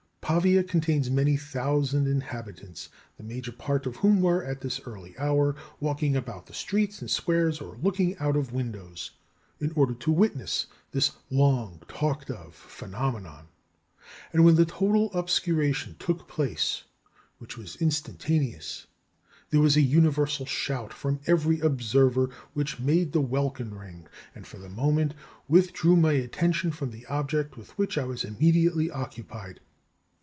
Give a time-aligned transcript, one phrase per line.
[0.23, 5.57] Pavia contains many thousand inhabitants, the major part of whom were, at this early hour,
[5.81, 9.11] walking about the streets and squares or looking out of windows,
[9.59, 13.49] in order to witness this long talked of phenomenon;
[14.31, 16.83] and when the total obscuration took place,
[17.39, 18.87] which was instantaneous,
[19.49, 24.59] there was a universal shout from every observer, which 'made the welkin ring,' and, for
[24.59, 25.13] the moment,
[25.49, 29.59] withdrew my attention from the object with which I was immediately occupied.